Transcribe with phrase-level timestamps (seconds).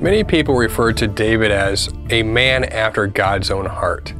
[0.00, 4.14] Many people refer to David as a man after God's own heart.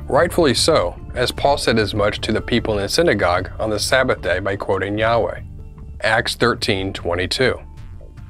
[0.00, 3.78] Rightfully so, as Paul said as much to the people in the synagogue on the
[3.78, 5.40] Sabbath day by quoting Yahweh.
[6.02, 7.62] Acts 13:22.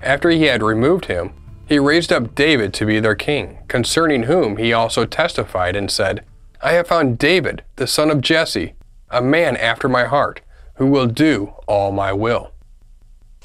[0.00, 1.32] After he had removed him,
[1.66, 6.24] he raised up David to be their king, concerning whom he also testified and said,
[6.60, 8.74] I have found David, the son of Jesse,
[9.10, 10.40] a man after my heart,
[10.76, 12.52] who will do all my will.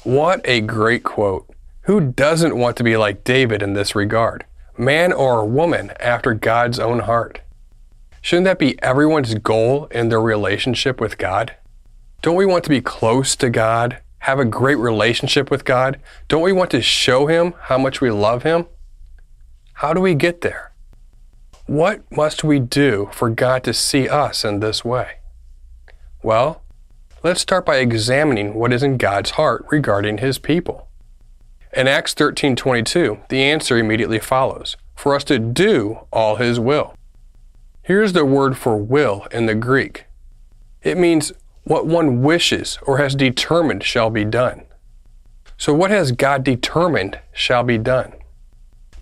[0.04, 1.50] What a great quote.
[1.82, 4.44] Who doesn't want to be like David in this regard?
[4.76, 7.40] Man or woman after God's own heart?
[8.20, 11.56] Shouldn't that be everyone's goal in their relationship with God?
[12.20, 16.00] Don't we want to be close to God, have a great relationship with God?
[16.26, 18.66] Don't we want to show Him how much we love Him?
[19.74, 20.72] How do we get there?
[21.66, 25.18] What must we do for God to see us in this way?
[26.22, 26.62] Well,
[27.22, 30.87] let's start by examining what is in God's heart regarding His people.
[31.72, 36.94] In Acts 13:22, the answer immediately follows, for us to do all his will.
[37.82, 40.06] Here's the word for will in the Greek.
[40.82, 41.32] It means
[41.64, 44.64] what one wishes or has determined shall be done.
[45.58, 48.14] So what has God determined shall be done?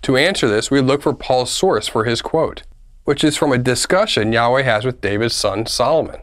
[0.01, 2.63] To answer this, we look for Paul's source for his quote,
[3.03, 6.21] which is from a discussion Yahweh has with David's son Solomon.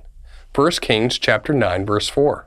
[0.55, 2.47] 1 Kings chapter 9 verse 4.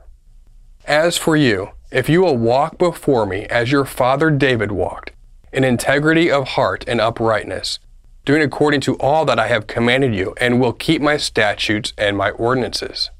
[0.84, 5.12] As for you, if you will walk before me as your father David walked,
[5.52, 7.78] in integrity of heart and uprightness,
[8.24, 12.16] doing according to all that I have commanded you, and will keep my statutes and
[12.16, 13.10] my ordinances.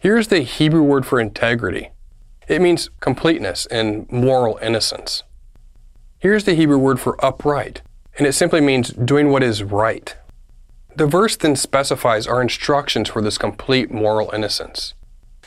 [0.00, 1.90] Here's the Hebrew word for integrity
[2.46, 5.22] it means completeness and moral innocence.
[6.18, 7.82] Here's the Hebrew word for upright,
[8.16, 10.16] and it simply means doing what is right.
[10.96, 14.94] The verse then specifies our instructions for this complete moral innocence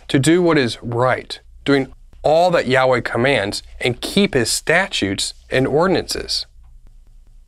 [0.09, 1.91] to do what is right, doing
[2.23, 6.45] all that Yahweh commands and keep his statutes and ordinances.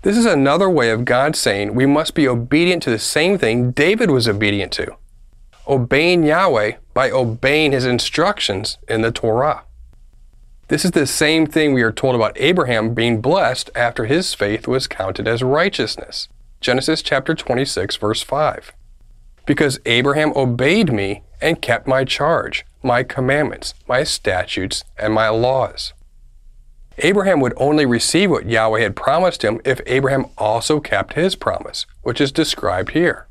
[0.02, 3.72] This is another way of God saying we must be obedient to the same thing
[3.72, 4.98] David was obedient to
[5.68, 9.64] obeying Yahweh by obeying his instructions in the Torah.
[10.68, 14.68] This is the same thing we are told about Abraham being blessed after his faith
[14.68, 16.30] was counted as righteousness.
[16.62, 18.74] Genesis chapter 26 verse 5.
[19.46, 25.94] Because Abraham obeyed me and kept my charge, my commandments, my statutes, and my laws.
[27.00, 31.86] Abraham would only receive what Yahweh had promised him if Abraham also kept his promise,
[32.04, 33.28] which is described here.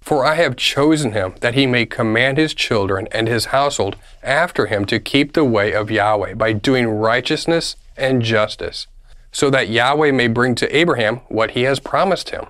[0.00, 4.66] For I have chosen him that he may command his children and his household after
[4.66, 8.86] him to keep the way of Yahweh by doing righteousness and justice,
[9.32, 12.46] so that Yahweh may bring to Abraham what he has promised him.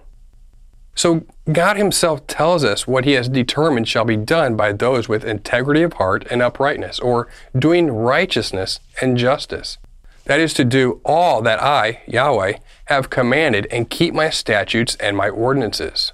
[0.97, 5.25] So God Himself tells us what He has determined shall be done by those with
[5.25, 9.79] integrity of heart and uprightness, or doing righteousness and justice.
[10.25, 12.55] That is to do all that I, Yahweh,
[12.87, 16.13] have commanded and keep my statutes and my ordinances.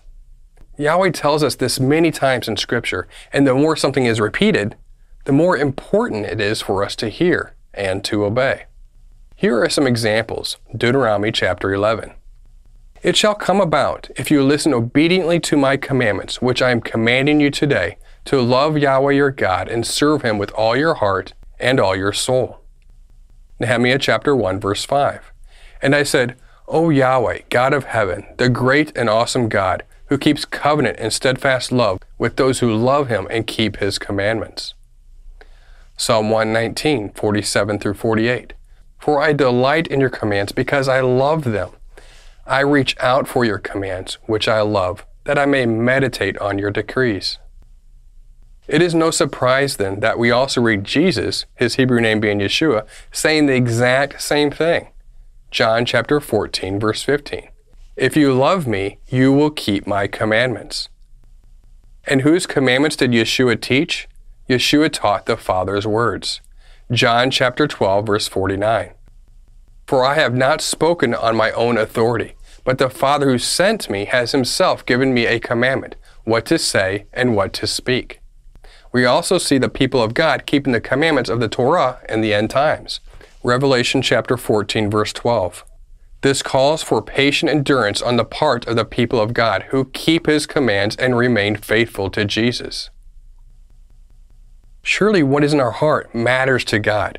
[0.76, 4.76] Yahweh tells us this many times in Scripture, and the more something is repeated,
[5.24, 8.64] the more important it is for us to hear and to obey.
[9.36, 12.12] Here are some examples Deuteronomy chapter 11.
[13.02, 17.40] It shall come about, if you listen obediently to my commandments, which I am commanding
[17.40, 21.80] you today, to love Yahweh your God and serve him with all your heart and
[21.80, 22.60] all your soul.
[23.58, 25.32] Nehemiah chapter 1 verse 5.
[25.82, 26.36] And I said,
[26.68, 31.72] O Yahweh, God of heaven, the great and awesome God, who keeps covenant and steadfast
[31.72, 34.74] love with those who love him and keep his commandments.
[35.96, 38.52] Psalm 119, 47 through 48.
[39.00, 41.70] For I delight in your commands because I love them.
[42.46, 46.70] I reach out for your commands, which I love, that I may meditate on your
[46.70, 47.38] decrees.
[48.68, 52.86] It is no surprise then that we also read Jesus, his Hebrew name being Yeshua,
[53.10, 54.88] saying the exact same thing.
[55.50, 57.48] John chapter 14 verse 15.
[57.96, 60.88] If you love me, you will keep my commandments.
[62.04, 64.08] And whose commandments did Yeshua teach?
[64.48, 66.40] Yeshua taught the Father's words.
[66.90, 68.92] John chapter 12 verse 49.
[69.92, 72.32] For I have not spoken on my own authority,
[72.64, 77.04] but the Father who sent me has himself given me a commandment, what to say
[77.12, 78.22] and what to speak.
[78.90, 82.32] We also see the people of God keeping the commandments of the Torah in the
[82.32, 83.00] end times.
[83.44, 85.62] Revelation chapter 14 verse 12.
[86.22, 90.24] This calls for patient endurance on the part of the people of God who keep
[90.24, 92.88] his commands and remain faithful to Jesus.
[94.82, 97.18] Surely what is in our heart matters to God,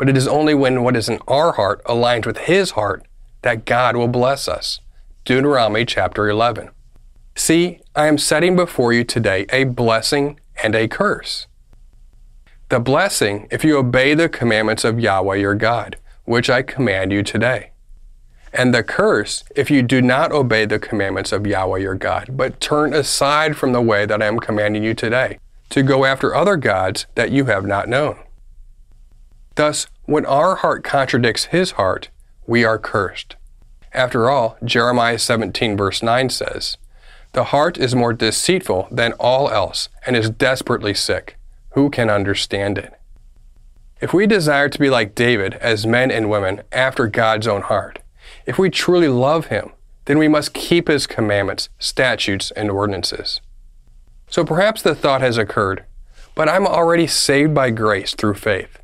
[0.00, 3.06] but it is only when what is in our heart aligns with his heart
[3.42, 4.80] that God will bless us.
[5.26, 6.70] Deuteronomy chapter 11.
[7.36, 11.48] See, I am setting before you today a blessing and a curse.
[12.70, 17.22] The blessing if you obey the commandments of Yahweh your God, which I command you
[17.22, 17.72] today.
[18.54, 22.58] And the curse if you do not obey the commandments of Yahweh your God, but
[22.58, 25.38] turn aside from the way that I am commanding you today,
[25.68, 28.16] to go after other gods that you have not known.
[29.60, 32.08] Thus, when our heart contradicts his heart,
[32.46, 33.36] we are cursed.
[33.92, 36.78] After all, Jeremiah 17, verse 9 says,
[37.32, 41.36] The heart is more deceitful than all else and is desperately sick.
[41.72, 42.98] Who can understand it?
[44.00, 47.98] If we desire to be like David as men and women after God's own heart,
[48.46, 49.72] if we truly love him,
[50.06, 53.42] then we must keep his commandments, statutes, and ordinances.
[54.30, 55.84] So perhaps the thought has occurred,
[56.34, 58.79] but I'm already saved by grace through faith.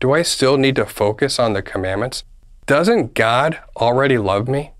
[0.00, 2.24] Do I still need to focus on the commandments
[2.68, 4.72] doesn't God already love me?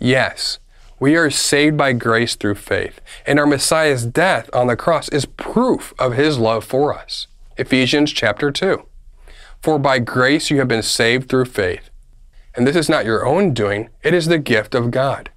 [0.00, 0.58] Yes,
[0.98, 5.24] we are saved by grace through faith, and our Messiah's death on the cross is
[5.24, 7.28] proof of his love for us.
[7.56, 8.84] Ephesians chapter 2.
[9.62, 11.90] For by grace you have been saved through faith.
[12.56, 15.30] And this is not your own doing, it is the gift of God,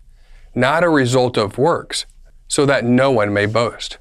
[0.55, 2.07] not a result of works,
[2.47, 3.99] so that no one may boast.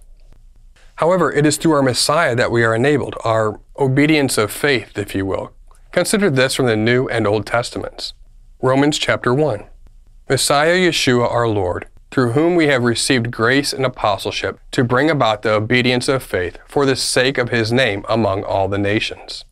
[0.97, 5.15] However, it is through our Messiah that we are enabled, our obedience of faith, if
[5.15, 5.53] you will,
[5.93, 8.15] Consider this from the New and Old Testaments.
[8.63, 9.67] Romans chapter 1.
[10.27, 15.43] Messiah Yeshua our Lord, through whom we have received grace and apostleship to bring about
[15.43, 19.45] the obedience of faith for the sake of his name among all the nations.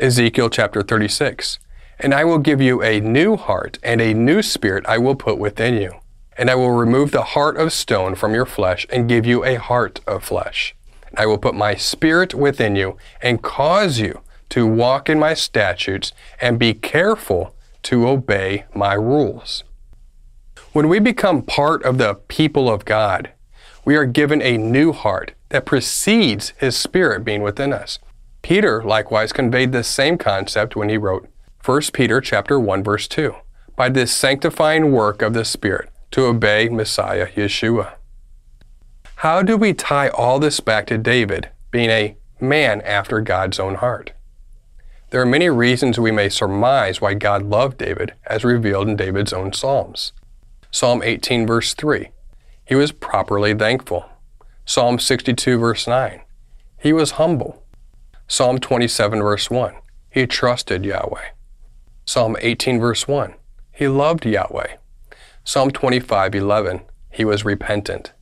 [0.00, 1.60] Ezekiel chapter 36.
[2.00, 5.38] And I will give you a new heart, and a new spirit I will put
[5.38, 5.92] within you.
[6.36, 9.60] And I will remove the heart of stone from your flesh, and give you a
[9.60, 10.74] heart of flesh.
[11.12, 15.34] And I will put my spirit within you, and cause you to walk in my
[15.34, 17.54] statutes and be careful
[17.84, 19.64] to obey my rules.
[20.72, 23.30] When we become part of the people of God,
[23.84, 27.98] we are given a new heart that precedes his spirit being within us.
[28.40, 31.28] Peter likewise conveyed this same concept when he wrote
[31.64, 33.34] 1 Peter chapter 1 verse 2,
[33.76, 37.94] by this sanctifying work of the spirit to obey Messiah Yeshua.
[39.22, 43.76] How do we tie all this back to David being a man after God's own
[43.76, 44.10] heart?
[45.10, 49.32] There are many reasons we may surmise why God loved David, as revealed in David's
[49.32, 50.12] own Psalms.
[50.72, 52.08] Psalm 18, verse 3,
[52.66, 54.06] he was properly thankful.
[54.64, 56.22] Psalm 62, verse 9,
[56.80, 57.62] he was humble.
[58.26, 59.72] Psalm 27, verse 1,
[60.10, 61.28] he trusted Yahweh.
[62.04, 63.34] Psalm 18, verse 1,
[63.70, 64.78] he loved Yahweh.
[65.44, 66.80] Psalm 25, 11,
[67.12, 68.12] he was repentant.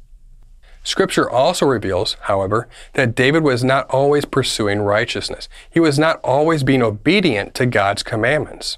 [0.90, 5.48] Scripture also reveals, however, that David was not always pursuing righteousness.
[5.70, 8.76] He was not always being obedient to God's commandments.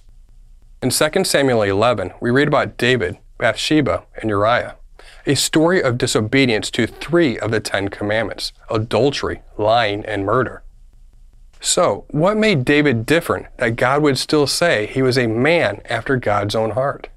[0.82, 4.76] In 2 Samuel 11, we read about David, Bathsheba, and Uriah,
[5.24, 10.62] a story of disobedience to three of the Ten Commandments adultery, lying, and murder.
[11.62, 16.16] So, what made David different that God would still say he was a man after
[16.16, 17.08] God's own heart?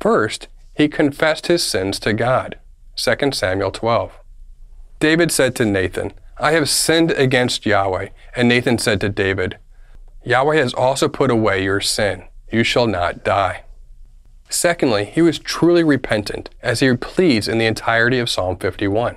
[0.00, 2.56] First, he confessed his sins to God.
[2.96, 4.12] 2 Samuel 12.
[5.00, 8.08] David said to Nathan, I have sinned against Yahweh.
[8.34, 9.58] And Nathan said to David,
[10.24, 12.24] Yahweh has also put away your sin.
[12.50, 13.64] You shall not die.
[14.48, 19.16] Secondly, he was truly repentant, as he pleads in the entirety of Psalm 51.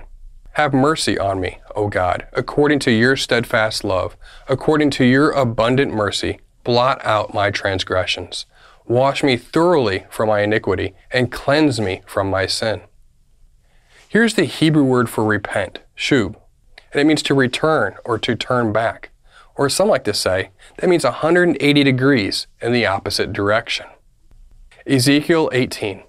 [0.53, 4.15] Have mercy on me, O God, according to your steadfast love,
[4.47, 8.45] according to your abundant mercy, blot out my transgressions.
[8.85, 12.81] Wash me thoroughly from my iniquity, and cleanse me from my sin.
[14.07, 16.35] Here's the Hebrew word for repent, shub,
[16.91, 19.09] and it means to return or to turn back.
[19.55, 23.87] Or some like to say, that means 180 degrees in the opposite direction.
[24.85, 26.03] Ezekiel 18.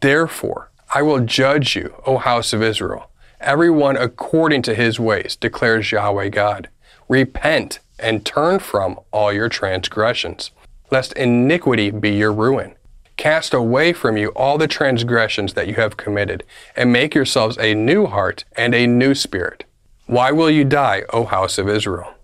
[0.00, 5.92] Therefore, I will judge you, O house of Israel, everyone according to his ways, declares
[5.92, 6.68] Yahweh God.
[7.08, 10.50] Repent and turn from all your transgressions,
[10.90, 12.74] lest iniquity be your ruin
[13.16, 16.44] Cast away from you all the transgressions that you have committed,
[16.76, 19.64] and make yourselves a new heart and a new spirit.
[20.06, 22.14] Why will you die, O house of Israel?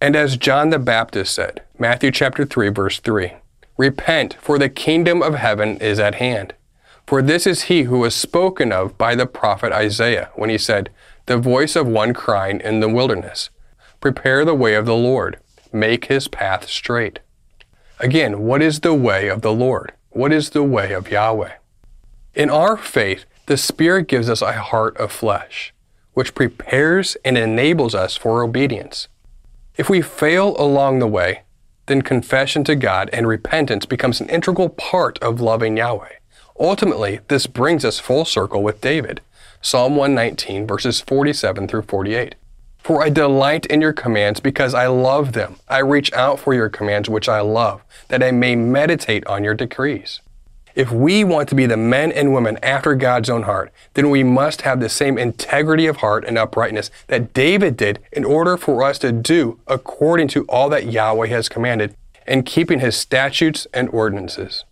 [0.00, 3.32] And as John the Baptist said, Matthew chapter 3 verse 3,
[3.76, 6.54] Repent, for the kingdom of heaven is at hand.
[7.06, 10.90] For this is he who was spoken of by the prophet Isaiah when he said,
[11.26, 13.50] The voice of one crying in the wilderness,
[14.00, 15.38] Prepare the way of the Lord,
[15.72, 17.20] make his path straight.
[17.98, 19.92] Again, what is the way of the Lord?
[20.10, 21.52] What is the way of Yahweh?
[22.34, 25.72] In our faith, the Spirit gives us a heart of flesh,
[26.12, 29.08] which prepares and enables us for obedience.
[29.78, 31.42] If we fail along the way,
[31.86, 36.16] then confession to God and repentance becomes an integral part of loving Yahweh.
[36.60, 39.22] Ultimately, this brings us full circle with David.
[39.62, 42.34] Psalm 119, verses 47 through 48.
[42.86, 45.56] For I delight in your commands because I love them.
[45.68, 49.54] I reach out for your commands which I love, that I may meditate on your
[49.54, 50.20] decrees.
[50.76, 54.22] If we want to be the men and women after God's own heart, then we
[54.22, 58.84] must have the same integrity of heart and uprightness that David did in order for
[58.84, 63.88] us to do according to all that Yahweh has commanded and keeping his statutes and
[63.88, 64.64] ordinances.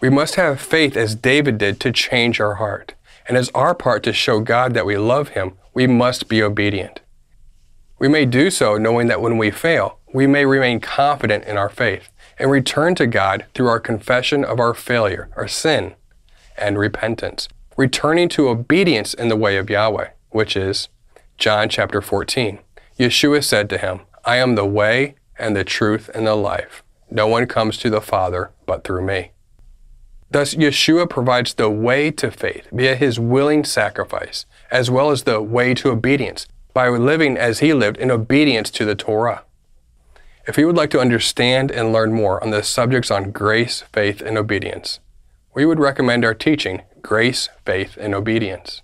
[0.00, 2.94] We must have faith as David did to change our heart.
[3.26, 7.00] And as our part to show God that we love him, we must be obedient.
[7.98, 11.68] We may do so knowing that when we fail, we may remain confident in our
[11.68, 15.94] faith and return to God through our confession of our failure, our sin,
[16.56, 20.88] and repentance, returning to obedience in the way of Yahweh, which is
[21.38, 22.58] John chapter 14.
[22.98, 26.82] Yeshua said to him, I am the way and the truth and the life.
[27.10, 29.32] No one comes to the Father but through me.
[30.30, 35.40] Thus, Yeshua provides the way to faith via his willing sacrifice, as well as the
[35.40, 39.44] way to obedience by living as he lived in obedience to the Torah.
[40.46, 44.20] If you would like to understand and learn more on the subjects on grace, faith,
[44.20, 45.00] and obedience,
[45.54, 48.82] we would recommend our teaching, Grace, Faith, and Obedience.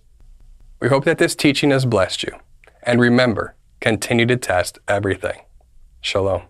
[0.78, 2.32] We hope that this teaching has blessed you.
[2.82, 5.40] And remember, continue to test everything.
[6.00, 6.49] Shalom.